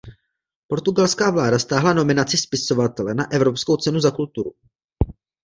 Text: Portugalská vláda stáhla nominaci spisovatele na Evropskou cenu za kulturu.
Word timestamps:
Portugalská 0.67 1.31
vláda 1.31 1.59
stáhla 1.59 1.93
nominaci 1.93 2.37
spisovatele 2.37 3.13
na 3.13 3.31
Evropskou 3.31 3.75
cenu 3.77 3.99
za 3.99 4.11
kulturu. 4.11 4.51